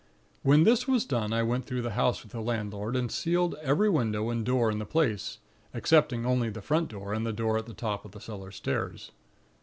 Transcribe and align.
"When 0.41 0.63
this 0.63 0.87
was 0.87 1.05
done, 1.05 1.31
I 1.31 1.43
went 1.43 1.67
through 1.67 1.83
the 1.83 1.91
house 1.91 2.23
with 2.23 2.31
the 2.31 2.41
landlord, 2.41 2.95
and 2.95 3.11
sealed 3.11 3.53
every 3.61 3.87
window 3.87 4.31
and 4.31 4.43
door 4.43 4.71
in 4.71 4.79
the 4.79 4.83
place, 4.87 5.37
excepting 5.75 6.25
only 6.25 6.49
the 6.49 6.59
front 6.59 6.89
door 6.89 7.13
and 7.13 7.23
the 7.23 7.31
door 7.31 7.55
at 7.55 7.67
the 7.67 7.75
top 7.75 8.03
of 8.03 8.11
the 8.11 8.19
cellar 8.19 8.49
stairs. 8.49 9.11